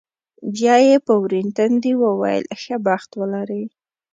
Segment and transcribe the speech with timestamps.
[0.53, 3.63] بیا یې په ورین تندي وویل، ښه بخت ولرې.